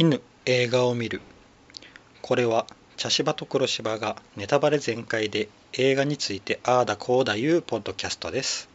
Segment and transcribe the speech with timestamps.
[0.00, 1.20] 犬映画を見る。
[2.22, 2.66] これは
[2.96, 8.68] 茶芝と黒芝がネタバレ全開で映画についてああだこうだいうポッドキャストです。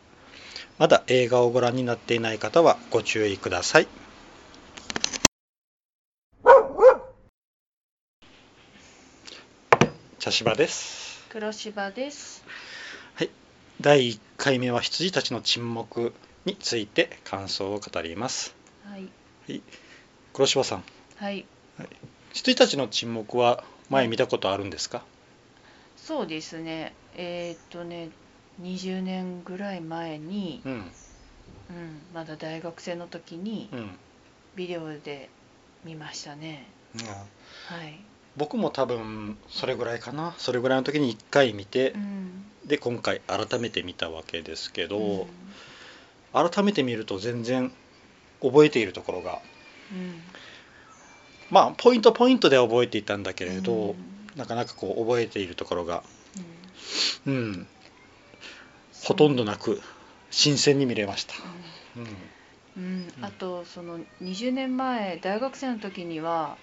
[0.80, 3.88] まだ映画をご覧になっていない方はご注意ください。
[10.20, 11.26] 茶芝です。
[11.30, 12.44] 黒芝です。
[13.80, 16.14] 第1回目は羊たちの沈黙
[16.44, 18.54] について感想を語ります。
[18.84, 19.62] はい。
[20.34, 20.84] 黒芝さん
[21.24, 21.46] はい。
[22.34, 25.04] 羊たちの沈黙は前見たことあるんですか？
[25.98, 26.94] そうですね。
[27.16, 28.10] えーっとね、
[28.62, 33.92] 20年ぐらい前に、うんうん、まだ大学生の時にうん
[34.56, 35.30] ビデオで
[35.86, 36.66] 見ましたね。
[36.96, 38.00] うんはい。
[38.36, 42.46] 僕も多分それぐらいかなそれぐらいの時に1回見てうん。
[42.66, 45.28] で今回改めて見たわけですけど、うん。
[46.52, 47.72] 改めて見ると全然
[48.42, 49.40] 覚えているところが
[49.92, 50.22] うん
[51.54, 53.96] まあポイントポイントでは覚えていたんだけれど、うん。
[54.36, 56.04] なかなかこう覚えているところが
[57.28, 57.34] うん。
[57.34, 57.68] うん。
[59.04, 59.80] ほとんどなく
[60.32, 61.36] 新鮮に見れました。
[61.96, 62.00] う。
[62.00, 62.06] ん。
[62.76, 66.58] うん、あとその20年前大学生の時には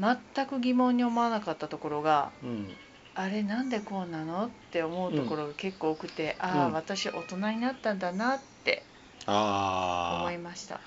[0.00, 2.66] 全く疑問に思わなかったところがうん。
[3.14, 6.72] あれなんでこうなのって思うところが結構多くて、ああうん。
[6.72, 8.82] 私大人になったんだなって
[9.26, 10.80] あ思いました。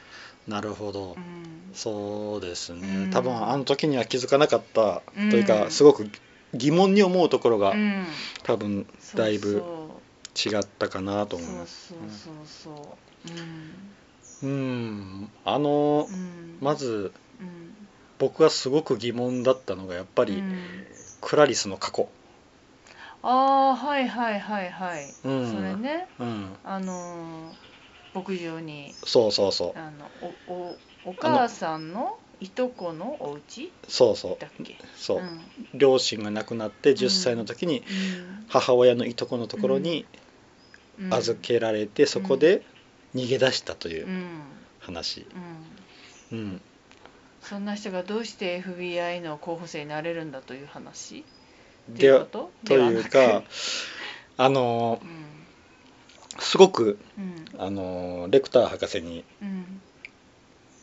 [0.47, 1.73] あなるほど、うん。
[1.73, 3.09] そうですね、うん。
[3.09, 6.09] 多分あの時には気づかなかったうんというか、すごく
[6.53, 8.05] 疑問に思うところが、うん、
[8.43, 9.63] 多分だいぶ
[10.35, 11.89] 違ったかなと思います。
[11.89, 12.33] そうそう
[12.73, 12.97] そ
[14.43, 14.47] うう。
[14.47, 16.07] ん、あの
[16.59, 17.73] まずうん。
[18.19, 20.85] 僕がすごく疑問だったのがやっぱり、うん。
[21.21, 22.09] クラリスの過去、
[23.21, 23.29] あ
[23.71, 25.51] あはいはいはいはい、うん。
[25.51, 26.07] それね。
[26.19, 27.72] うん、あのー
[28.13, 29.79] 牧場にそうそうそう。
[29.79, 30.09] あの
[30.47, 33.71] おおお母さんのいとこのお家？
[33.87, 34.37] そうそう。
[34.39, 34.75] だっけ？
[34.95, 35.39] そう、うん。
[35.73, 37.85] 両親が亡くなって10歳の時にうん。
[38.47, 40.05] 母親のいとこのところに
[40.99, 41.13] うん。
[41.13, 42.61] 預けられて、そこで
[43.15, 44.41] 逃げ出したといううん。
[44.79, 45.25] 話、
[46.31, 46.37] うん。
[46.37, 46.61] うん、
[47.41, 51.19] そんな人がどうして FBI の候補生になれるんだという話？
[51.91, 52.51] ってでいうこと？
[52.65, 53.43] というか
[54.37, 55.22] あのうん
[56.39, 57.45] すごくうん。
[57.57, 59.81] あのレクター博士にうん。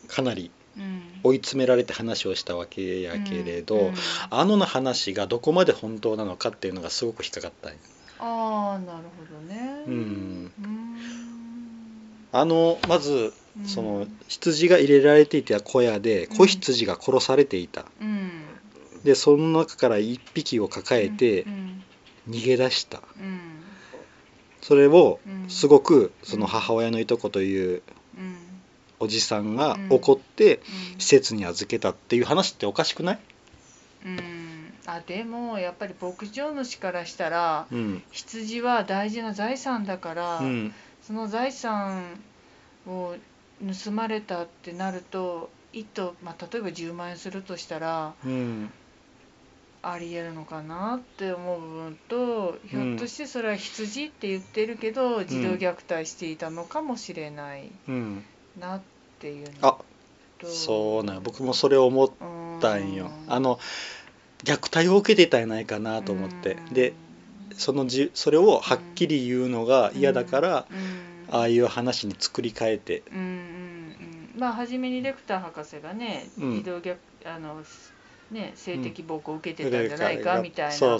[0.07, 1.01] かなりうん。
[1.23, 3.93] 追い詰められて話をしたわけやけれど、うん。
[4.29, 7.69] あの話がどこまで本当なのかっていうのがすごく引っかかった
[8.23, 9.83] ああなるほどね。
[9.87, 10.51] うん。
[10.63, 10.97] うん。
[12.31, 13.65] あのまずうん。
[13.65, 16.37] その羊が入れられていた小屋でうん。
[16.37, 18.31] 子羊が殺されていた、うん。
[19.03, 21.83] でその中から1匹を抱えてうん。
[22.29, 23.01] 逃げ出した。
[23.19, 23.50] うん
[24.61, 25.49] それをうん。
[25.49, 27.81] すごくその母親のいとこという
[28.17, 28.37] うん。
[28.99, 29.87] おじさんがうん。
[29.89, 30.99] 怒ってうん。
[30.99, 33.19] 施設に預けたっていう話っておかしくない、
[34.05, 34.73] うん。
[34.85, 38.03] あでもやっぱり牧場主からしたらうん。
[38.11, 40.73] 羊は大事な財産だから、うん。
[41.01, 42.19] その財産
[42.87, 43.15] を
[43.83, 48.71] 盗まれたってなると1頭、まあ、例えば10万円するとしたらうん
[49.83, 58.23] ありえるのかなって思う部分とひょっとしてそれは羊って言ってるけど児童虐待していたのかもしれないうん。
[58.59, 58.81] なっ
[59.19, 59.77] ていうのあ
[60.39, 62.09] とそうなん僕もそれを思っ
[62.59, 63.09] たんよ。
[63.27, 63.59] あの
[64.43, 66.57] 虐待を受けていたんやないかなと思って。
[66.71, 66.93] で
[67.53, 71.11] そのじそれをはっきり言うのが嫌だからうん。
[71.33, 73.03] ああいう話に作り変えて。
[73.11, 73.27] うんうんう
[74.37, 74.39] ん。
[74.39, 76.53] まあ初めにレクター博士がね、うん。
[76.55, 77.63] 児童虐あの
[78.31, 80.99] ね性的暴行を受けてたんじゃないかみたいなそう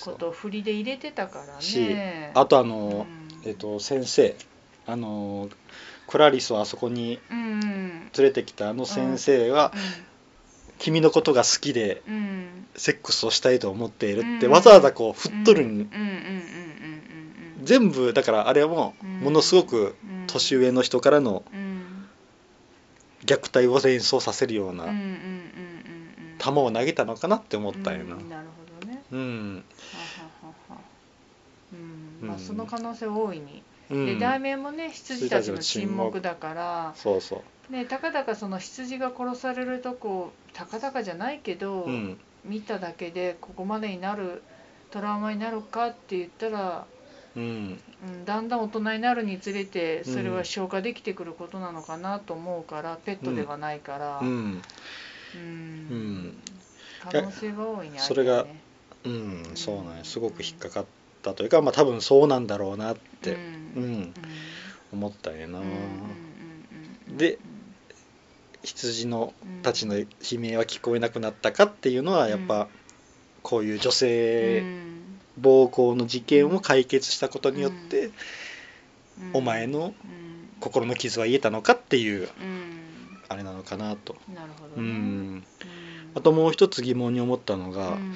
[0.00, 2.32] ことを振りで入れてたからしね。
[2.34, 3.06] あとあうの、
[3.44, 3.48] ん。
[3.48, 4.34] えっと先生
[4.86, 5.48] あの
[6.08, 9.72] クラリスをあそこに連れてきたあの先生が、
[10.78, 12.02] 君のことが好きで
[12.74, 14.52] セックスをしたいと思っているって、うん。
[14.52, 15.88] わざわざこう振っとるに、
[17.62, 20.26] 全部だからあれはもものすごくうん。
[20.26, 22.08] 年上の人からのうん。
[23.24, 24.86] 虐待を連想させるような
[26.42, 28.16] 球を投げたのかなって思ったんよな。
[28.16, 28.46] うんなる
[28.80, 29.02] ほどね。
[29.12, 29.98] うん、は
[30.42, 30.80] ははは
[31.72, 32.26] うん。
[32.28, 33.62] まあうんその可能性は大いに。
[33.90, 34.06] うん。
[34.06, 36.92] で題名もね羊たちの沈黙だから。
[36.96, 42.18] そうそねたかだかその羊が殺されるとこたかだかじゃないけど、ううん。
[42.44, 44.42] 見ただけでここまでになる
[44.90, 46.84] トラウマになるかって言ったら、
[47.36, 47.78] うん。
[48.04, 54.62] うん、だんだん大人になるにつれてそれは消化できてくることなのかなと思うから、ペットではないから、うん
[55.34, 55.40] うん。
[55.40, 56.42] うん。
[57.00, 57.98] 可能性が大いね。
[57.98, 58.46] それが
[59.04, 60.04] うんそうなんや。
[60.04, 60.86] すごく引っかかっ
[61.22, 63.34] たというかまあ多分そうなんだろうなって、
[63.76, 63.82] うん。
[63.82, 64.14] うん。
[64.92, 65.60] 思ったんやな、
[67.08, 67.38] で
[68.62, 69.62] 羊のうん。
[69.62, 72.66] たちの悲鳴は聞こえなくなったかっていうのはやっぱ、うん。
[73.42, 75.20] こういう女う性ん。
[75.38, 78.12] 暴行の事件を解決したことによって、うん。
[79.34, 80.22] お前のうん。
[80.60, 82.28] 心の傷は癒えたのかっていう
[83.72, 84.16] かなと。
[84.34, 84.74] なるほどね。
[84.76, 84.84] うん。
[84.84, 84.88] う
[85.36, 85.44] ん。
[86.14, 88.14] あともう一つ疑問に思ったのが、うん。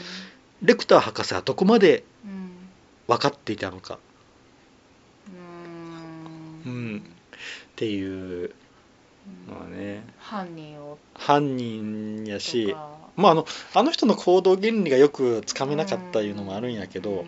[0.63, 2.51] レクター博士はどこまでうん
[3.07, 3.99] 分かっていたのか。
[6.65, 6.99] ううん。
[6.99, 7.01] っ
[7.77, 8.55] ていう
[9.49, 10.05] のはね。
[10.19, 10.99] 犯人を。
[11.15, 12.97] 犯人やとしか。
[13.17, 17.27] まああのあの人の行動原理がよくつかめなかったいうのもあるんやけど、うん。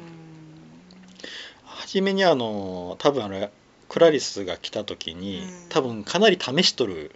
[1.64, 3.50] 初めにあの多分あれ
[3.88, 5.68] クラリスが来た時にうん。
[5.68, 7.12] 多分かなり試しとる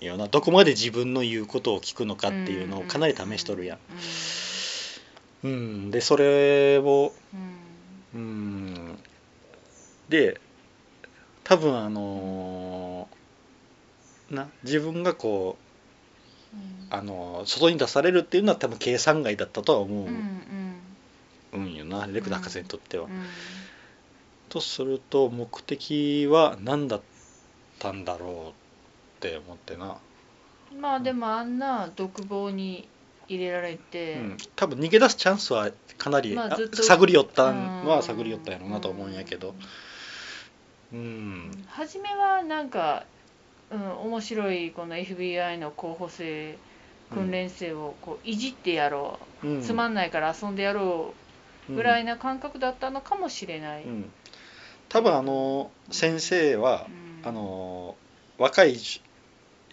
[0.00, 3.78] うんようなどこまで自分の言うことを聞くのかっていうのをかなり試しとるやん。
[5.42, 7.12] うん、でそれを
[8.14, 8.20] うん。
[8.20, 8.98] うん。
[10.08, 10.40] で
[11.44, 13.08] 多分あの
[14.30, 15.56] な自分がこ
[16.52, 16.86] ううん。
[16.90, 20.06] あの外に出されるっていうのは多分計算外だったとは思う。
[20.06, 20.40] うん
[21.52, 21.74] うん。
[21.74, 23.04] よな、レクター博士にとっては。
[23.04, 23.10] うん。
[24.48, 27.00] とすると目的は何だっ
[27.78, 28.69] たんだろう
[29.20, 29.98] って思ってな、
[30.72, 30.80] うん。
[30.80, 32.88] まあでもあんな独房に
[33.28, 39.54] 入れられて、うん、多分逃げ出すチャンスはかなり、あまあ探り寄ったんは探り寄ったやろうなと思うんやけど。
[40.92, 41.64] うん。
[41.68, 43.04] 初めはなんか、
[43.70, 46.58] うん、面白いこの FBI の候補生
[47.12, 49.62] 訓練生をこういじってやろう、うん。
[49.62, 51.14] つまんないから遊んでやろ
[51.68, 54.10] うぐらいうんな感覚だったのかもしれない、うん。
[54.88, 57.28] 多分あの先生はうん。
[57.28, 57.96] あの
[58.38, 58.76] 若い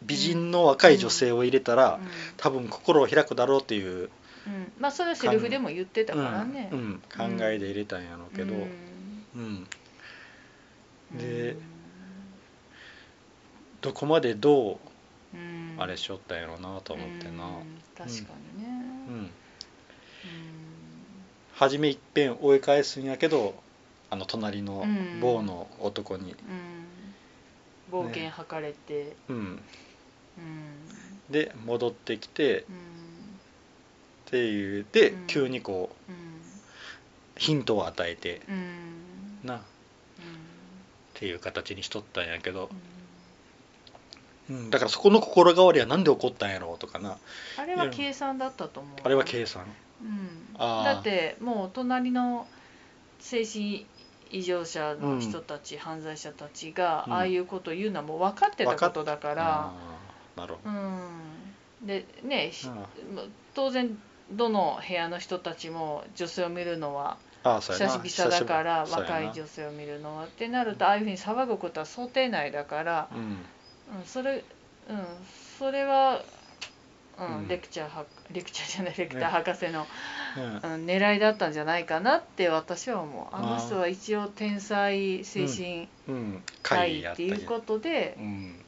[0.04, 2.00] 美人の若い女性を入れたら
[2.38, 4.10] 多分心を開くだろうっていう、
[4.80, 7.02] まあそれはセリフでも言ってたからね、うんうん
[7.38, 9.68] 考えで入れたんやろうけど、うん。
[11.14, 11.18] うん。
[11.18, 11.56] で
[13.82, 14.78] どこまでどう
[15.34, 15.76] うん。
[15.78, 17.82] あれしよったんやろうなと思ってな、うん。
[17.98, 18.68] 確かにね、
[19.10, 19.30] うん。
[21.54, 23.56] 初めいっぺん追い返すんやけど
[24.10, 25.20] あの隣のうん。
[25.20, 26.36] 某の男に、
[27.92, 29.60] うん、冒険図れて、うん、うん
[31.30, 32.76] で戻ってきてっうん
[34.26, 35.28] ていうで、うん。
[35.28, 36.18] 急にこううん。
[37.38, 39.40] ヒントを与えてうん。
[39.44, 39.58] な。
[39.58, 39.64] っうん。
[41.14, 42.70] ていう形にしとったんやけど。
[44.50, 44.56] う、ん。
[44.56, 47.18] うん、だからそこの心変わりは何で起こったんやろうとかな。
[47.58, 49.00] あれは計算だったと思う。
[49.04, 49.66] あれは計算。
[50.02, 52.48] うん、だってもう隣の
[53.20, 53.86] 精神
[54.30, 60.07] 異常者の人たち、犯罪者たちがうんああいうことを言うのはもう分かってたことだから、あー
[60.38, 63.34] なるほうん、でね、うん。
[63.56, 63.98] 当然
[64.32, 69.10] どの部屋の人たちも女性を見るのはああそうや久な々だから久しぶり。
[69.10, 73.24] 若い女性を見るのはってなるとああいうふうに騒ぐことは想定内だから、そうん。
[73.24, 73.38] うん、
[74.06, 74.44] それ、
[74.90, 75.06] うん、
[75.58, 76.22] それは、
[77.20, 77.48] うんうん。
[77.48, 79.88] レクチャーはレクチャーじゃないレクター博士の、
[80.38, 83.36] うんうん、狙いだったんじゃないかなって私は思う。
[83.36, 86.44] あの人は一応天才精神うん。
[86.62, 88.66] 科会医っていうことでうん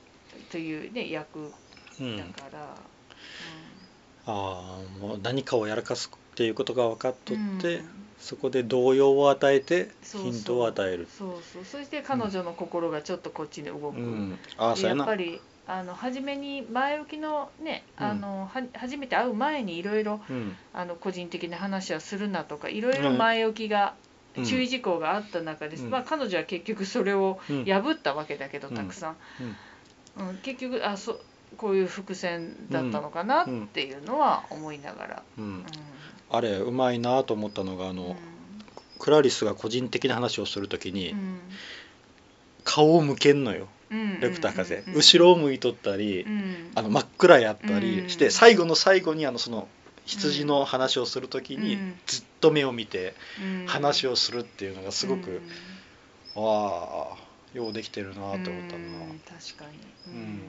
[0.51, 1.51] というね役
[1.99, 2.17] うん。
[2.17, 2.75] だから、
[4.25, 7.57] ああもう何かをやらかすっていうことが分かっとうん。
[7.57, 7.81] って、
[8.19, 11.07] そこで動揺を与えてヒントを与える。
[11.17, 11.65] そうそう。
[11.65, 14.39] そして彼女の心がちょっとこっちに動く、うん。
[14.57, 14.99] ああでそうやな。
[14.99, 18.05] やっぱりあの初めに前置きのね、うん。
[18.05, 20.55] あのは初めて会う前にいろいろうん。
[20.73, 23.95] あの個人的な話はするなとかいろいろ前置きが、
[24.37, 24.45] うん。
[24.45, 25.89] 注意事項があった中で、うん。
[25.89, 27.65] まあ、彼女は結局それをうん。
[27.65, 29.17] 破ったわけだけど、うんたくさん、
[30.17, 31.19] うん結局あそ
[31.57, 35.65] こういう伏線だったのかなっていうのは思いながら、うんうん。
[36.29, 38.15] あれうまいなと思ったのがあの、うん。
[38.99, 41.39] クラリスが個人的な話をするときに、うん。
[42.63, 43.67] 顔を向けんのよ。
[43.89, 44.19] うん。
[44.19, 44.93] レクター風、うん。
[44.93, 46.71] 後ろを向いとったり、うん。
[46.75, 49.67] あの真っ暗やったりして、うん最後の最後にあのその
[50.05, 51.99] 羊の話をするときに、うん。
[52.05, 53.65] ずっと目を見てうん。
[53.67, 55.41] 話をするっていうのがすごく、
[56.35, 56.43] うん。
[56.43, 59.65] わあようできてるなと思ったな、うん確か
[60.07, 60.41] に、うん。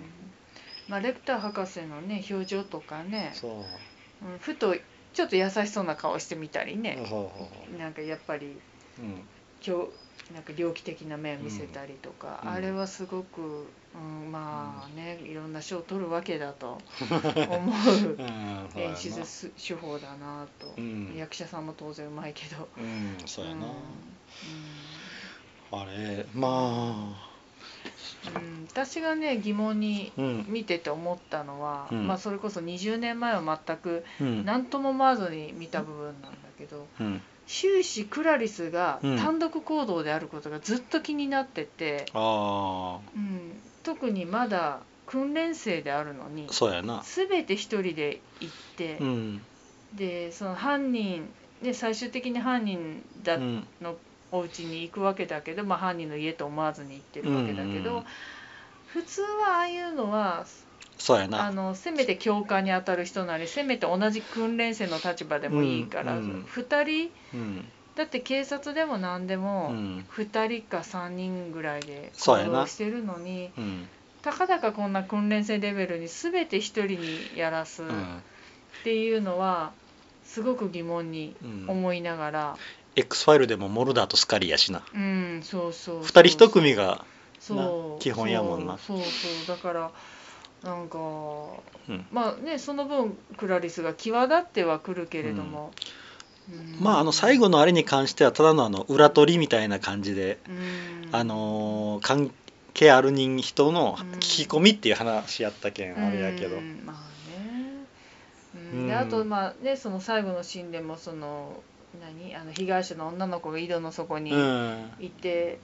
[0.89, 3.51] まあ、レクター博士のね表情とかね、そう。
[3.53, 4.75] うん、ふと
[5.13, 6.99] ちょっと優しそうな顔してみたりね。
[7.79, 8.59] なんかやっぱり
[8.99, 9.23] うん。
[9.67, 12.51] 今日なんか猟奇的な目を見せたりとか、うん。
[12.51, 16.79] あれはすごく、うん、まあねいろんな賞を取るわけだと
[17.51, 18.17] 思う。
[18.77, 21.15] 演出す手法だなと、うん。
[21.17, 22.69] 役者さんも当然うまいけど。
[22.77, 23.73] うんそうやな、うん
[25.73, 27.15] あれま
[28.35, 30.13] うん私がね疑問に
[30.47, 32.07] 見てて思ったのは、うん。
[32.07, 34.45] まあ、それこそ20年前は全くうん。
[34.45, 37.23] 何とも思わずに見た部分なんだけどうん。
[37.47, 39.19] 終始クラリスがうん。
[39.19, 43.61] 単独行動であることがずっと気になってて、あうん。
[43.83, 47.03] 特にまだ訓練生であるのにそうやな。
[47.05, 49.41] 全て一人で行って、うん。
[49.95, 51.29] でその犯人
[51.63, 53.97] で最終的に犯人だうんの
[54.33, 58.05] お家に行くわけだけど、まあ、犯人の家と思わずに行ってるわけだけど、うんうん
[58.93, 60.45] 普通はああいうのはあ
[60.99, 61.51] そうやな。
[61.53, 66.43] のせめて教官に当たる人なりせめて同じ訓練生の立場でもいいから、うんうん。
[66.43, 67.65] 2人うん。
[67.95, 70.05] だって警察でも何でうもん。
[70.09, 73.89] 2人か3人ぐらいで行動してるのにうん。
[74.23, 78.23] たかだかこんな訓練生レベルに全て1人にやらすっうん。
[78.83, 79.73] ていうのは
[80.25, 82.59] すごく疑問にうん思いながら、
[83.01, 84.83] X ファイルでもモルダーとスカリやしな。
[84.95, 87.05] うん、そうそう二人一組が
[87.39, 87.57] そう。
[87.57, 87.69] な
[88.01, 88.79] 基本やもんな。
[88.79, 89.07] そうそう
[89.47, 89.91] そうだから
[90.63, 92.07] なんか、うん。
[92.13, 95.73] まあねその分クラリスが際立ってはくるけれども、
[96.51, 96.77] うん。
[96.81, 101.09] まああの最後のあれに関してはただのあの裏取りみたいな感じで、うん。
[101.13, 102.31] あのー関
[102.73, 106.83] 係ある人人のうん聞き込みっていう話やったけん、あれやけど、うん。
[106.85, 107.11] まあ
[108.77, 111.63] ね、であとまあねその最後のシーンでもその
[111.99, 112.37] 何？
[112.37, 114.91] あの被害者の女の子が井戸の底にうん。
[115.01, 115.59] いて、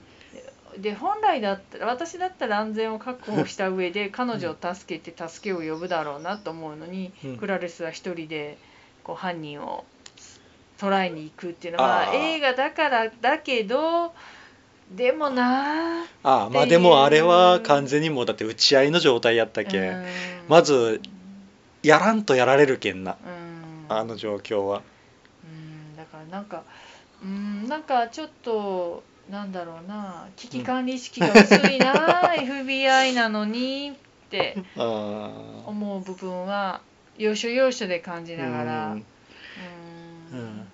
[0.77, 7.37] で本来だったら私だったら安全を確保した上で彼女を助けて助けを呼ぶだろうなと思うのに、うん。
[7.37, 8.57] クラレスは一人で
[9.03, 9.85] こう犯人を
[10.79, 14.13] 捕らえに行くっていうのは映画だからだけど
[14.95, 20.05] でもなああまあでもあれは完全にもうだって打ち合いの状態やったけん、うん。
[20.47, 21.01] まず
[21.83, 23.17] やらんとやられるけんな。
[23.89, 23.95] うん。
[23.95, 24.81] あの状況は
[26.17, 26.63] からなんか
[27.23, 31.93] うんなんかちょっとなんだろうな危機管理意識が薄いな、
[32.37, 35.31] FBI なのにって あ
[35.65, 36.81] 思う部分は
[37.17, 40.67] 要所要所で感じあながら、うん。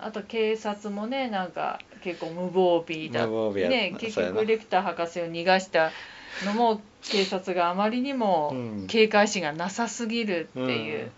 [0.00, 3.26] あと警察もねなんか結構無防備だ。
[3.68, 5.90] ね結局レクター博士を逃がした
[6.44, 8.86] のも警察があまりにもうん。
[8.86, 11.10] 警戒心がなさすぎるっていう、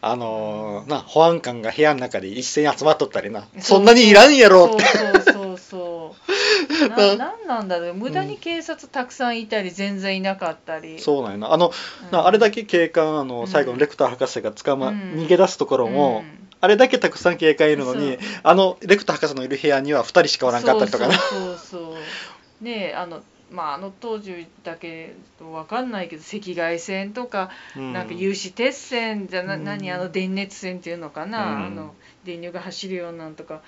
[0.00, 3.46] あのーな保安官が部屋の中で一斉に集まっとったりな。
[3.58, 4.66] そんなにいらんやろ。
[4.66, 6.88] ってそうそうそう。
[6.88, 7.94] ななんなんだろう。
[7.94, 11.52] 無駄に警察たくさんいたり全然いなかったり、そうなんやな。
[11.52, 11.72] あの、
[12.04, 12.10] うん。
[12.12, 13.48] なあれだけ警官あのうん。
[13.48, 14.96] 最後のレクター博士が捕ま、うん。
[15.16, 16.24] 逃げ出すところも、
[16.60, 21.14] あれだけたくさん警官いるのにあのレクター博士のいる部屋には2人しかおらんかったりとかな。
[21.14, 21.96] そうそうそうそ
[22.60, 22.64] う。
[22.64, 27.92] ねえあのまああの当時だけどわかんないけど赤外線とか、うん。
[27.92, 29.64] なんか有刺鉄線じゃな、うん。
[29.64, 31.66] 何あの電熱線っていうのかな、うん。
[31.66, 33.62] あの電流が走るようなんとか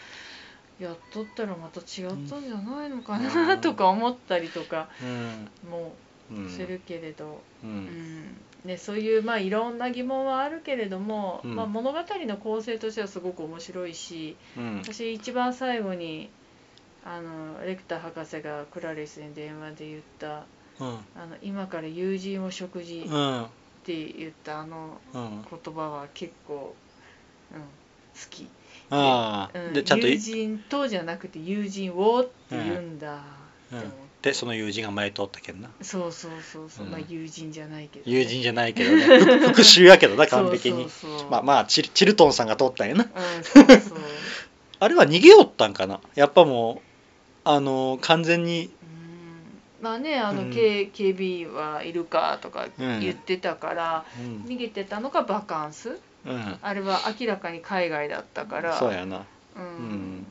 [0.79, 3.61] やっとったらまた違ったんじゃないのかな、うん。
[3.61, 5.49] とか思ったりとかうん。
[5.71, 5.95] も
[6.31, 6.49] うん。
[6.49, 8.37] するけれど、ううんん。
[8.65, 11.57] ね、そういうまあいろんな疑問はあるけれども、うん。
[11.57, 14.79] まあ、物語の構成としてはすごく面白いしうん。
[14.83, 16.31] 私一番最後に
[17.04, 20.45] あのレクター博士がクラリスに電話で言った
[20.78, 20.88] うん。
[21.14, 23.47] あの今から友人を食事っうん。
[23.85, 26.75] て言ったあのうん言葉は結構、
[27.52, 27.64] うん、好
[28.28, 28.47] き、
[28.90, 33.19] ああ、うん、でちゃんと友人とじゃなくて友人をって言うんだっ
[33.71, 33.87] て思っ
[34.21, 35.71] て、でその友人が前通ったけんな。
[35.80, 36.92] そうそうそうそう、うん。
[36.92, 39.19] まあ友人じゃないけど友人じゃないけどね。
[39.19, 40.90] ふ復讐やけどな完璧に。
[40.90, 43.04] そうそうそうまあまあチルチルトンさんが通ったんやな。
[43.04, 43.07] う
[43.40, 43.99] んそうそう。
[44.78, 46.00] あれは逃げよったんかな。
[46.14, 46.90] やっぱもう
[47.45, 48.71] あの完全に。
[48.83, 49.85] うん。
[49.85, 50.51] まあねあの、うん。
[50.53, 55.99] K 警備員はいるかとかうん言ってたから、うん、逃げてたのがバカンス。
[56.27, 58.79] うん、あれは明らかに海外だったから。
[58.79, 59.25] そうやな。
[59.57, 60.27] うん。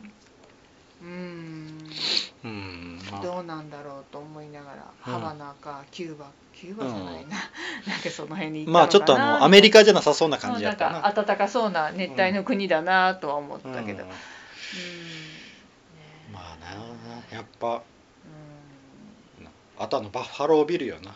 [1.01, 1.78] うん。
[2.44, 3.00] うん。
[3.12, 3.22] まあ。
[3.24, 4.75] どうなんだろうと思いながら、
[5.08, 5.13] うん。
[5.13, 7.38] ハバナかキューバキューバじゃないな、
[7.88, 10.74] なんかその辺にまあちょっとあのアメリカじゃなさそうな感じやな。
[10.74, 14.10] んったなか暖かそうな熱帯の国だなとは思ったけど、うん
[17.31, 17.81] やっぱう
[19.79, 21.12] あとあのバッファロービルよな、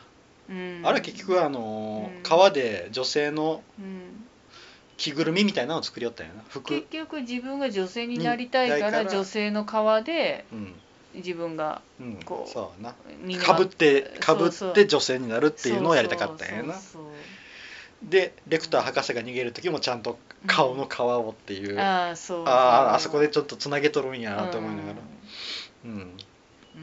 [0.55, 0.88] んうん。
[0.88, 2.24] あれ結局あのうん。
[2.24, 4.25] 川で女性のうん。
[4.96, 6.43] 着ぐるみみたいなのを作りよったんやな。
[6.48, 6.70] 服。
[6.70, 10.74] 結局自分が女性になりたいから女性の皮でうん。
[11.15, 12.20] 自分がうん。
[12.24, 12.96] こうそうな。
[13.22, 16.75] 身がかぶってかぶって女性になるっていうのをやりたかったんやな。
[18.01, 22.43] でレクター博士が逃げる時もちゃんと顔の皮をっていう、そうあああそう。
[22.46, 24.96] ああそこでちょっとつなげとるんやなと思いながら
[25.86, 25.92] うん。
[26.75, 26.80] う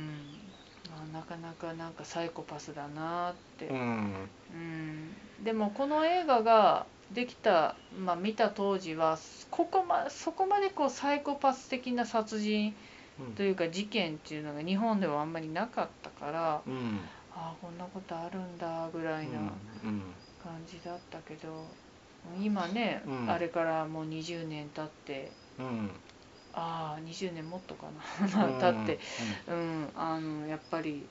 [1.10, 4.28] ん、なかなかなんかサイコパスだなって、うん。
[4.52, 5.44] うん。
[5.44, 9.18] でもこの映画ができた、まあ、見た当時は
[9.50, 12.74] ここまそこまでこうサイコパス的な殺人
[13.36, 17.00] というか事件っていうのが日本ではあんまりなかったからうん。
[17.34, 19.42] ああこんなことあるんだぐらいなう
[19.88, 20.02] ん。
[20.42, 21.64] 感じだったけど
[22.40, 23.30] 今ね、うん。
[23.30, 25.90] あれからもう20年経ってうん
[26.54, 27.86] ああ20年もっとか
[28.20, 28.48] な。
[28.60, 28.98] 経って、
[29.48, 31.06] うん、あのやっぱり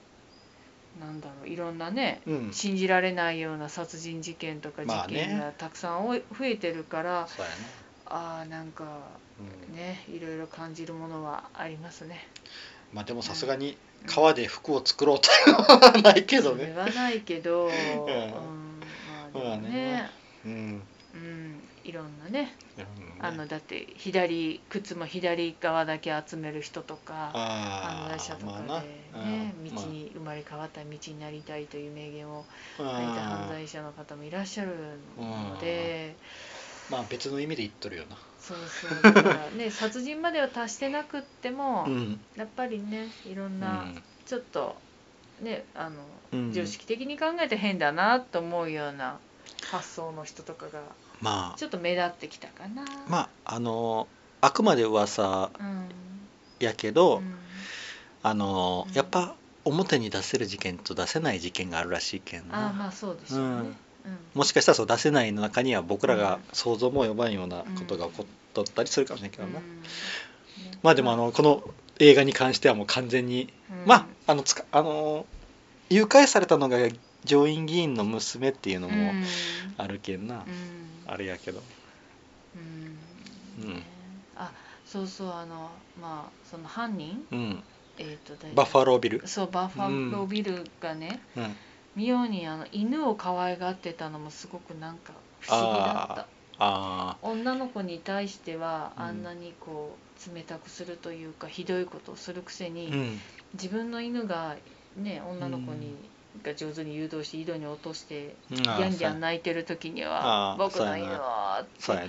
[1.00, 2.53] なんだろういろんなねうん。
[2.53, 7.55] 信じられないような殺人事件とか事件がたくさん増えてるから、そうやね。
[8.05, 8.84] ああなんか
[9.39, 9.75] うん。
[9.75, 12.27] ねいろいろ感じるものはありますね。
[12.91, 14.08] まあでもさすがにうん。
[14.08, 18.79] 革で服を作ろうとはないけどそれねはないけど、 うん、
[19.34, 20.10] まあね、
[20.46, 20.81] うん。
[21.13, 29.75] うん、いろんなねうんあのだって左靴も左側だけ集める人とかあ犯罪者とかで、ねうん。
[29.75, 32.46] 道に生まれ変わった道になりたいという名言を
[32.79, 32.86] うん。
[32.86, 34.72] 書いた犯罪者の方もいらっしゃる
[35.17, 36.15] ので、
[36.89, 38.15] まあ別の意味で言っとるよな。
[38.39, 38.58] そう
[39.03, 39.13] そう。
[39.13, 42.19] だからね 殺人までは達してなくっても、うん。
[42.38, 44.03] やっぱりねいろんうなん。
[44.25, 44.77] ちょっと
[45.41, 46.53] ねあの、うん。
[46.53, 49.19] 常識的に考えて変だなと思うような
[49.72, 50.81] 発想の人とかが
[51.21, 52.83] まあちょっと目立ってきたかな。
[53.07, 54.07] まああの
[54.41, 55.89] あくまで噂うん。
[56.59, 57.35] やけど、うん。
[58.23, 58.93] あのうん。
[58.93, 59.35] やっぱ
[59.65, 62.67] 表に出せる事件と出せない事件があるらしいけんな。
[62.67, 63.45] ああまあそうでしょうね。
[63.45, 63.75] うん。
[64.33, 69.63] もしかしたらそう出せないの中には僕らが想像も及ばんようなことが起こっとったりするかもしれんけどな、うん。
[70.81, 71.63] まあでもあのこの
[71.99, 73.88] 映画に関してはもう完全に、うん。
[73.88, 75.25] まああのつかあの
[75.89, 76.77] 誘拐されたのが
[77.25, 79.25] 上院議員の娘っていうのもうん。
[79.77, 80.43] あるけんな、うん
[81.11, 81.59] あれやけど。
[82.55, 83.63] うん。
[83.63, 83.73] うん。
[83.75, 83.83] ね
[84.35, 84.51] あ
[84.85, 85.69] そうそうあの
[86.01, 87.25] まあその犯人？
[87.31, 87.63] うん。
[87.97, 89.27] えっ、と誰バッファロービル。
[89.27, 91.55] そうバッファロービルがね、うん。
[91.95, 96.27] 妙にあの犬を可愛がってたのもすごくなんか不思議だった。
[96.61, 99.03] あ女の子に対してはうん。
[99.03, 99.97] あんなにこ
[100.31, 103.19] う冷たくするというかひどいことをするくせに、あうん。
[103.53, 104.55] 自分の犬が
[104.95, 106.08] ね女の子に、
[106.43, 112.00] が上手に誘導して井戸に落としてギギャンギャン泣いてる時にあはー「僕の犬は」ってや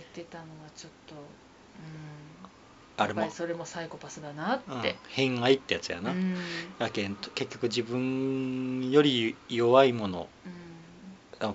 [0.00, 1.14] ってたのがちょっと
[1.78, 2.50] うん。
[2.96, 3.30] あれも。
[3.30, 4.78] それもサイコパスだなうん。
[4.80, 6.74] って、偏愛ってやつやな、うん。
[6.78, 10.52] やけん結局自分より弱いものうん。
[10.52, 10.54] あ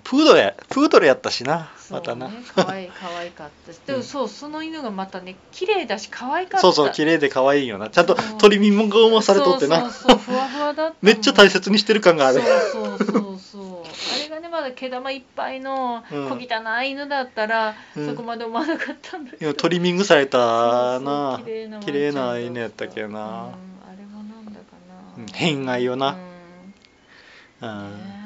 [0.03, 3.79] プードルやプードルやったしなまたな、ね可愛い可愛かったし。
[3.85, 6.59] でもそうその犬がまたね綺麗だし可愛かった。
[6.59, 7.89] そうそう綺麗で可愛いよな。
[7.89, 9.89] ちゃんとそう鳥見ももされとってな。
[9.89, 12.41] そうそうふわふわだっためっちゃ大切にしてる感がある。
[12.41, 13.83] そうそうそうそう。
[13.83, 16.29] あれがねまだ毛玉いっぱいのうん。
[16.29, 18.07] 小汚い犬だったら、うん。
[18.07, 19.53] そこまで思わなかったんだけど。
[19.53, 21.39] トリミングされたな。
[21.45, 23.07] 綺麗な犬やったっけな。
[23.07, 23.15] うんあ
[23.97, 24.57] れもなんだか
[24.89, 26.17] な、うん偏愛よな。
[27.61, 27.69] うん。
[27.69, 27.91] うん。
[27.91, 28.16] ね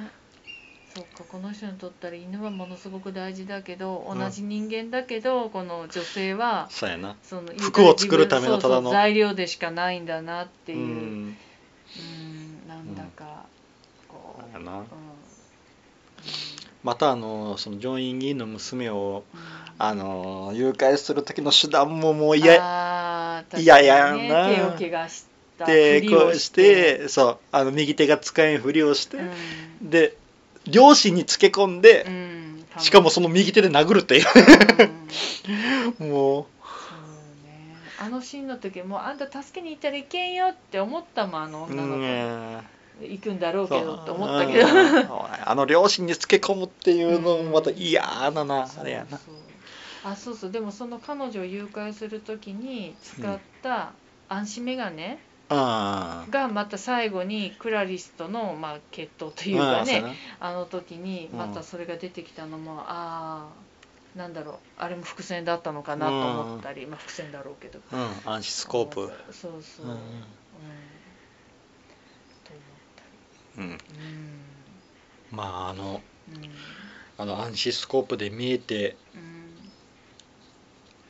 [1.31, 4.19] この人にとったら犬はものすごく大事だけどうん。
[4.19, 7.15] 同じ人間だけど、この女性はそうやな。
[7.23, 8.91] その服を作るためのただの。
[8.91, 11.29] 材料でしかないんだなってういう、うん。
[11.29, 11.35] ん、
[12.67, 13.45] なんだか
[14.09, 14.65] こう、うん。
[16.83, 19.39] またあのその上院議員の娘をうん。
[19.77, 24.47] あの誘拐する時の手段ももう嫌や確かにな。
[24.47, 25.25] ね手を怪我し
[25.57, 27.37] たでふりをこうしてそう。
[27.53, 29.23] あの右手が使えんふりをして、う
[29.85, 29.89] ん。
[29.89, 30.17] で
[30.67, 34.25] 両親につけ込んでう、んしかもその右手で殴るっていう。
[35.99, 36.09] うん。
[36.11, 37.75] もそうね。
[37.99, 42.57] あのシーンの時もうあんた助けに行ったらいけんよって思ったもんあのう、女の子、うん
[43.01, 44.67] 行くんだろうけどって思ったけど。
[44.67, 45.07] うん。
[45.45, 49.17] あの両親につけ込むっていうのもまた嫌だな、あれやな。
[49.17, 49.35] そうそう
[50.03, 50.51] あそうそう。
[50.51, 53.93] でもその彼女を誘拐する時に使った
[54.29, 55.17] 暗視眼鏡あ
[55.51, 63.49] がまた最後にクラリスとの、まあ、決闘というかねあの時にまたそれが出てきたのも、あ
[64.15, 67.79] あなんだろうあれも伏線だったのかなと思ったり、まあ伏線だろうけど。
[67.91, 69.11] うん暗視スコープ。
[69.31, 69.97] そうそう、うんうん。
[72.43, 73.71] と思ったりうん。
[73.71, 73.77] うん。
[75.31, 76.41] まああのうん。
[77.17, 79.31] あの暗視スコープで見えてうん。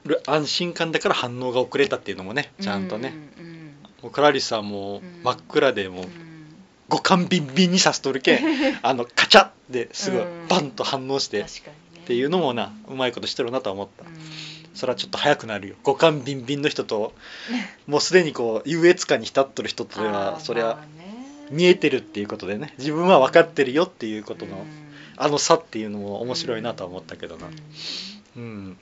[0.06, 3.41] る安心感だから反応が遅れたっていうのもねちゃんとね、うんうん
[4.02, 6.10] もうクラリスはもううん真っ暗でもううん。
[6.90, 8.40] 五感ビンビンにさせとるけん
[8.84, 10.48] あのカチャッですぐうん。
[10.50, 11.46] バンと反応してっ
[12.06, 14.04] ていうのもなうまいことしてるなとは思った。
[14.04, 14.12] うん。
[14.74, 15.76] それはちょっと早くなるよ。
[15.84, 17.14] 五感ビンビンの人と
[17.88, 20.84] もうすでにこう優越感に浸っとる人とであはーそれは
[21.50, 24.66] 見えてるっていうことでね自分は分かってるよっていうことのうん。
[25.18, 27.48] あの差っていうのも面白いなとは思ったけどな。
[28.36, 28.44] うん。
[28.44, 28.78] うん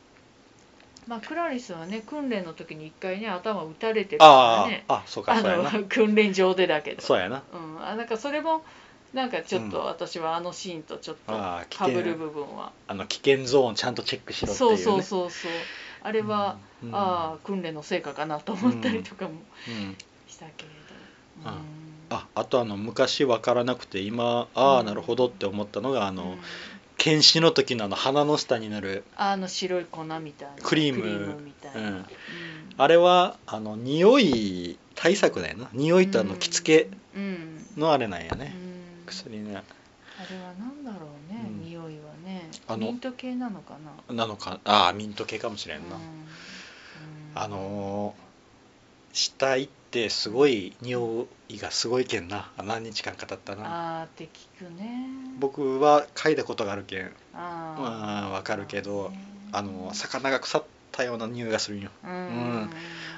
[1.10, 5.72] まあクラリスはね訓練の時に一回ね頭打たれてるからあねああそうかあそうやな。
[5.72, 7.02] の 訓練場でだけど。
[7.02, 7.42] そうやな。
[7.52, 8.64] うん、あなんかそれも
[9.12, 14.78] なんかちょっと私はあのシーンとちょっとかぶる険部分は、あの危険ゾーンちゃんとチェックしろっていうね。
[14.78, 15.52] そうそうそうそう。
[16.04, 16.96] あれは、うん。
[16.96, 19.32] ああ訓練の成果かなと思ったりとかも
[19.68, 19.98] うん。
[20.28, 20.70] したけれ
[21.44, 21.58] ど、あうん。
[22.12, 24.86] ああとあの昔分からなくて今ああうん。
[24.86, 26.40] なるほどって思ったのがあの、うん
[27.00, 30.62] 検視の時のあの鼻の下になるあの白い粉みたいな。
[30.62, 31.42] クリーム。
[31.42, 32.06] みたいな、うん。
[32.78, 35.70] あれはあの匂い対策だよな。
[35.74, 37.66] 匂いとあの着付けうん。
[37.78, 38.54] のあれなんやね、
[39.04, 39.06] うん。
[39.08, 39.56] 薬ね。
[39.56, 39.62] あ
[40.32, 41.64] れは何だろうね、うん。
[41.64, 41.90] 匂いは
[42.24, 42.50] ね。
[42.68, 43.78] あのミント系なのか
[44.10, 44.14] な？
[44.14, 46.02] なのかああミント系かもしれんな、うん。
[47.34, 48.30] あのー
[49.12, 52.52] 死体ってすごい匂いがすごいけんな。
[52.58, 54.02] 何日間か経ったな。
[54.02, 55.08] あーって聞くね。
[55.40, 57.12] 僕は嗅いだことがあるけん。
[57.34, 59.20] ああわかるけどね
[59.52, 61.90] あの魚が腐ったような匂いがするんよ。
[62.04, 62.12] うん。
[62.12, 62.70] うん。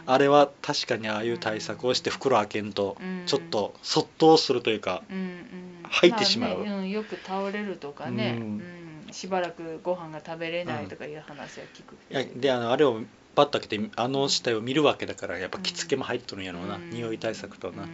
[0.06, 3.24] あれは確かにああいう対策をして袋開けんとうん。
[3.26, 5.84] ちょっとそっとするというかうんうん。
[5.84, 6.62] 入ってしまう。
[6.62, 8.58] あねうん、よく倒れるとかね、ううん。
[8.58, 8.64] ん
[9.12, 13.02] しばらくご飯が食べれないとかいう話は聞くいやであのあれを
[13.36, 16.82] パッと開けてあの死体を見るわけだからやっぱ着付けも入っとるんやろうな、うん。
[16.92, 17.88] 匂い対策とな、うん。
[17.88, 17.90] うん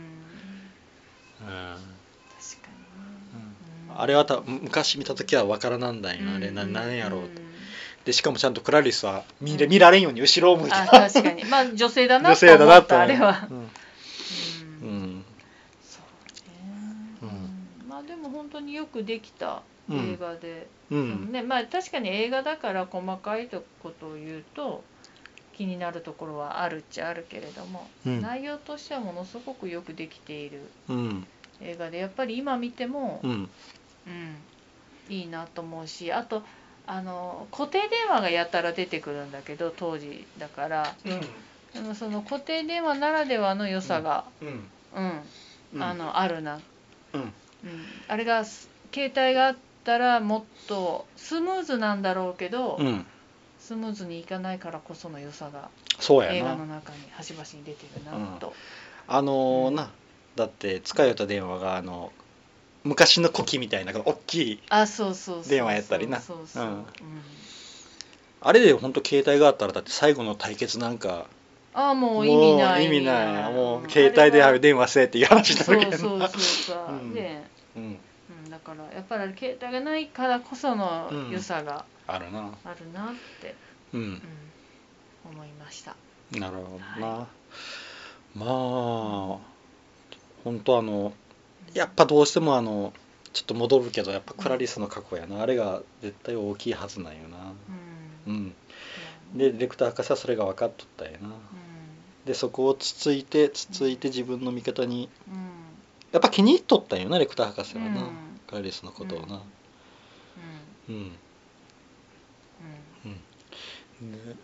[1.39, 3.55] 確かにね、
[3.89, 3.97] うん。
[3.97, 6.19] あれはた昔見た時は分からなんだん。
[6.19, 7.29] よ、あれなうん何やろう、ん。
[8.05, 10.77] でしかもちゃんとクラリスは見れ見られんように後ろを向いて。
[10.77, 11.45] あ確かに。
[11.45, 13.69] まあ女性だな女と思ったあれは、うん。
[14.81, 15.23] うん。
[17.87, 21.31] まあでも本当によくできた映画で、うん。
[21.31, 24.83] ねまあ確かに映画だから細かいことを言うと
[25.57, 28.21] 気になるところはあるっちゃあるけれども、うん。
[28.21, 31.27] 内容としてはものすごくよくできているうん。
[31.59, 33.49] 映画でやっぱり今見ても、うん。
[34.05, 34.35] うん
[35.09, 36.43] いいなと思うしあと
[36.85, 40.95] あの固定電話がやたら出てくるんだけど当時だから。
[41.73, 44.47] でもその固定電話ならではの良さが、うん。
[44.95, 45.21] うん
[45.73, 45.83] うん。
[45.83, 46.59] あのあるな、
[47.13, 47.21] うん。
[47.21, 47.31] うん、
[48.07, 53.05] あれがす携帯があったらもっとスムーズなんだろうけど、うん
[53.67, 58.53] スムーズにいかないからこその良さがそうや映画のな中に端々に出てるなと、
[59.09, 59.75] あのーうん。
[59.75, 59.91] な
[60.37, 62.13] だって使いよった電話があの
[62.85, 66.21] 昔の古希みたいな大きいあそうそうそうそう電話やったりな。
[66.21, 66.65] そうそう、う。
[66.65, 66.69] ん。
[66.69, 66.85] うん。
[68.39, 71.25] あれで本当携帯があったらだって最後の対決なんか
[71.73, 73.53] あもう意味ないもう意味ない。
[73.53, 75.97] もんう携帯であれは電話せえっていう話にけどな。
[75.97, 77.13] そうそうさ、うん。
[77.13, 77.43] で、
[77.75, 77.99] うん。
[78.45, 82.51] うん、だからやっぱり携帯がないからこその良さがあるな。
[82.63, 83.55] あるなって、
[83.93, 84.01] うん。
[84.01, 84.21] うん。
[85.31, 85.95] 思いました。
[86.31, 87.27] なるほどな、
[88.35, 89.37] まあ
[90.43, 91.13] 本当あの
[91.73, 92.93] やっぱどうしてもあの
[93.31, 95.41] ちょっと戻るけどやっぱクラリスの過去やな。
[95.41, 97.53] あれが絶対大きいはずなんよな。
[98.27, 98.33] うん。
[98.33, 98.55] うん。
[99.37, 101.29] でディレクター博士はそれが分かっとったんやな。
[101.29, 101.31] う
[102.25, 105.39] でそこをつついてつついて自分の味方にんうん。
[106.11, 108.11] やっぱ気に入っとったんよなレクター博士はな、うん。
[108.47, 109.41] クラリスのことをな。
[110.89, 111.11] うん
[113.05, 113.21] うん、
[114.01, 114.11] うん。
[114.11, 114.35] で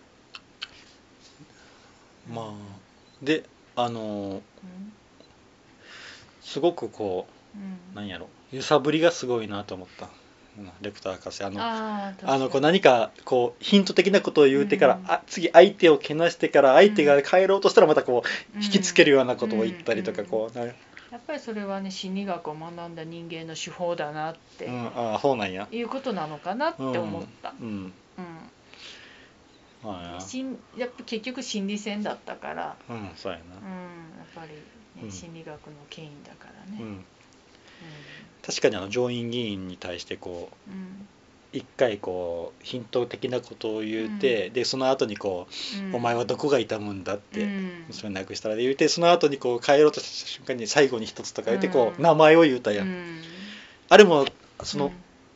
[2.32, 2.54] まあ
[3.22, 3.44] で
[3.76, 4.94] あのうん
[6.42, 7.26] すごくこ
[7.94, 8.30] うなんやろ。
[8.52, 10.08] 揺さぶりがすごいなと思った。
[10.58, 11.44] うんレクター博士。
[11.44, 15.06] あのあのこう何かこうヒント的なことを言うてから、うん。
[15.08, 20.28] あ次相手をけなしてから相手が帰ろうとしたらまたこう引きつけるようなことを言ったりとかうん。
[20.28, 20.74] こう、なや
[21.18, 25.68] っぱりそれはね心理学を学んだ人間の手法だなって、うん、ああそうなんや。
[25.72, 27.68] いうことなのかなって思った、うん。
[27.68, 27.84] うん。
[27.84, 27.92] まあ
[30.20, 34.56] しんやっぱ結局心理戦だったから、うんそうやうん、やっぱり、ね
[35.04, 35.12] うん。
[35.12, 35.58] 心理学の
[35.90, 37.06] 権威だからな、うね、ん、
[38.46, 41.08] 確かにあの上院議員に対してこううん。
[41.52, 45.96] 一回こうヒント的なことを言うて、でその後にこう、うん。
[45.98, 47.84] お前はどこが痛むんだ」って、うん。
[47.90, 52.04] 娘亡くしたらで言うてその後にこう帰ろうとした瞬間に最後に一つとか言ってこう、うん。
[52.04, 53.22] 名前を言うたやん、うん。
[53.90, 54.26] あれも
[54.64, 54.92] その、うん。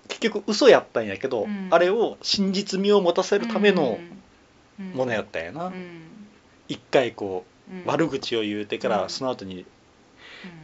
[0.08, 1.68] 結局嘘やったんやけど、うん。
[1.70, 4.24] あれを真実味を持たせるためのうん
[4.94, 5.74] ものやったんやな、うん。
[6.68, 7.80] 一回こうん。
[7.80, 9.10] う悪口を言うてから、うん。
[9.10, 9.66] その後にうん。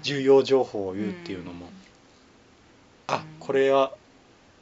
[0.03, 1.67] 重要情報を言うっていうのも、
[3.07, 3.21] あうん。
[3.39, 3.91] これは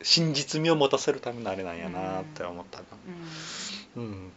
[0.02, 2.86] 真実味を持たせるためのあれなんやなって思ったな。
[3.98, 4.04] うん。
[4.04, 4.32] うん、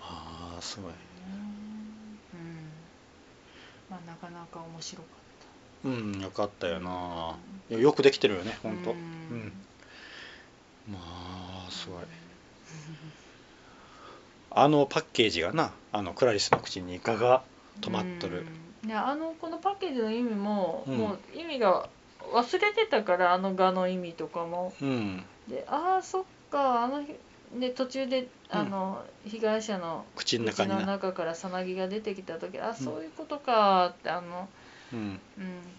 [0.00, 0.96] ああすごいうん。
[3.90, 5.22] まあなかなか面白かっ
[5.84, 7.34] うんよかったたよな、
[7.70, 8.90] いやよくできてるよねほんと。
[8.90, 8.94] う
[9.32, 9.38] うん。
[9.40, 9.52] ん、
[10.92, 10.98] ま
[11.66, 12.02] あすごい
[14.54, 17.42] あのパッケージがなあのクラリスの口にガが
[17.80, 18.46] 止まっとる、
[18.82, 18.88] うん。
[18.88, 20.96] いやあのこのパッケージの意味も、うん。
[20.96, 21.88] もう意味が
[22.32, 24.72] 忘れてたからあの画の意味とかも。
[24.80, 27.14] うん、でああそっかあの日
[27.58, 34.48] で途中であの、被害者の口の中口の中からさなぎが出てきた時あそういうことかってあの、
[34.92, 34.98] うん。
[34.98, 35.20] うん、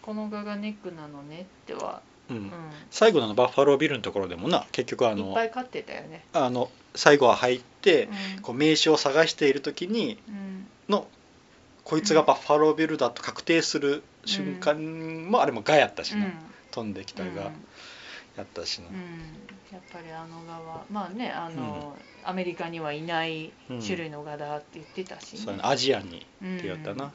[0.01, 2.37] この画がネックなのねっては、うん。
[2.37, 2.51] うん。
[2.91, 6.23] 最後のバッファロービルのところでもな結局あいっのぱい飼ってたよね。
[6.33, 8.05] あの最後は入って
[8.35, 8.41] うん。
[8.41, 10.67] こう名刺を探している時にうん。
[10.89, 11.07] の
[11.83, 16.27] こいつがバッファロービルだと確定する瞬間もあれもガやったしな、
[16.71, 17.35] 飛んできたうん。
[17.35, 17.51] が
[18.37, 18.87] やったしな。
[18.87, 18.95] うん、
[19.71, 23.81] やっぱりあの画はまあねあの、アメリカにはいないうん。
[23.81, 25.39] 種類の画だって言ってたし、ね。
[25.39, 27.11] そうアジアにうんって言ったな。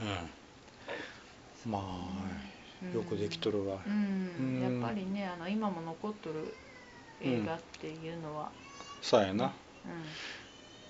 [0.00, 0.06] うん。
[0.06, 1.70] うん。
[1.70, 2.49] まあうん
[2.94, 3.78] よくできとるわ。
[3.86, 4.82] うん、うん。
[4.82, 6.54] やっぱりねあの今も残っとる
[7.20, 8.50] 映画っていうのは、
[9.02, 9.52] そうやな。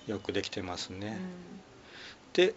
[0.07, 1.19] うよくできてますんね、
[2.33, 2.53] うでん。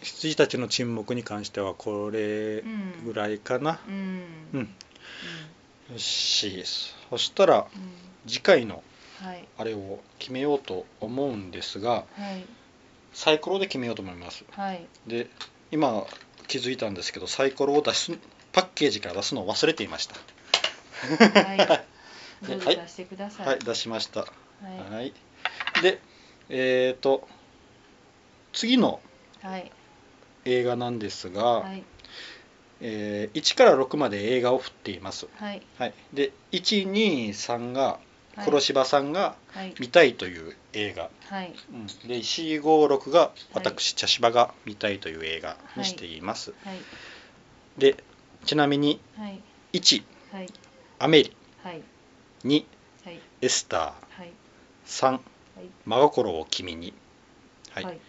[0.00, 3.04] 羊たちの沈黙に関してはこれうん。
[3.04, 4.74] ぐらいかな、うん。
[5.90, 6.64] よし。
[7.10, 8.28] そしたらうん。
[8.28, 8.82] 次回の
[9.20, 9.46] はい。
[9.58, 12.44] あれを決めようと思うんですがはい。
[13.12, 14.44] サイコロで決めようと思います。
[14.50, 14.86] はい。
[15.06, 15.28] で
[15.70, 16.06] 今
[16.46, 18.12] 気づいたんですけどサイコロを出す
[18.52, 20.14] パッケージから出すのを忘れていました。
[21.40, 21.58] はい。
[22.46, 23.46] どう出してください。
[23.46, 24.20] はい出しました。
[24.20, 24.26] は
[24.90, 24.92] い。
[24.92, 25.12] はい。
[25.82, 26.00] で
[26.48, 27.28] えっ、と
[28.52, 29.00] 次の
[29.42, 29.72] はい。
[30.44, 31.84] 映画なんですが、はい。
[32.80, 35.62] えー1から6まで映画を振っています、はい。
[35.78, 38.11] はい、で123がはい
[38.44, 39.74] 黒柴さんがはい。
[39.78, 41.54] 見たいという映画、はい。
[41.72, 41.86] うん。
[41.86, 46.78] で456が私、茶芝が見たいという映画にしています、はい。
[47.78, 47.96] で
[48.44, 49.40] ちなみにはい。
[49.74, 50.46] 1はい。
[50.98, 51.82] アメリはい。
[52.44, 52.64] 2
[53.04, 53.20] はい。
[53.42, 53.80] エスター。
[53.80, 54.32] はい。
[54.86, 55.20] 3はい。
[55.84, 56.94] まごころを君に、
[57.70, 57.84] はい。
[57.84, 58.00] はい。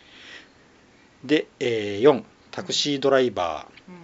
[1.25, 3.95] で、えー4タクシードライバーうん。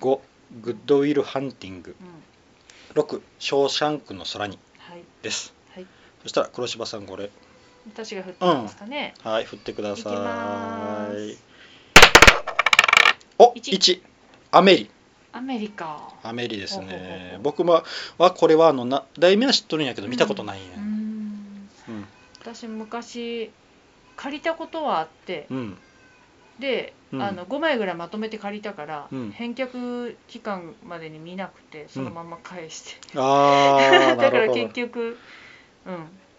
[0.00, 0.20] ー5
[0.62, 1.94] グッドウィルハンティング。
[2.94, 3.02] うん。
[3.02, 4.58] 6ショーシャンクの空に。
[4.78, 5.02] はい。
[5.22, 5.48] です。
[5.50, 5.57] はい
[6.28, 7.30] そしたら黒柴さんこれ。
[7.86, 10.10] 私が振っていいですかね、はい振ってくださ
[11.10, 11.38] い。
[13.38, 13.72] お一。
[13.72, 14.02] 1
[14.50, 14.90] アメリ。
[15.32, 16.12] アメリカ。
[16.22, 17.38] アメリですね。
[17.42, 17.82] 僕は
[18.18, 20.76] はこれはあのな題名は知っとるんやけど見たことないんや。
[20.76, 21.68] うん。
[21.88, 22.06] うん。
[22.42, 23.50] 私昔
[24.16, 25.46] 借りたことはあって。
[25.50, 25.78] うん。
[26.60, 27.22] で、うん。
[27.22, 29.30] あの5枚ぐらいまとめて借りたから、うん。
[29.30, 35.16] 返却期間までに見なくてそのまま返して、ああ なだから結局うん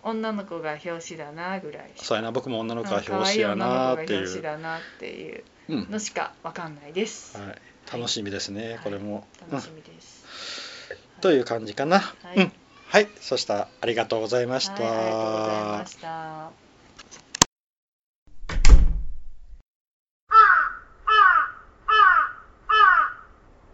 [0.03, 2.31] 女の子が表紙だなぐらいそうやな。
[2.31, 7.55] 僕も女の子はうん可愛表紙やなっていう、表紙だなっていううんのしかわかんないです、はい、
[7.91, 8.79] 楽しみですね、はい。
[8.79, 10.25] これも、楽しみです、
[11.17, 11.21] うん。
[11.21, 12.38] という感じかな、はい。
[12.38, 12.51] うん。
[12.88, 13.09] はい。
[13.19, 16.68] そしたらありがとうございました、はい、ありがとうございました